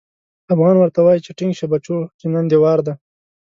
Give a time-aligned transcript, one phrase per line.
[0.53, 2.93] افغان ورته وايي چې ټينګ شه بچو چې نن دې وار دی.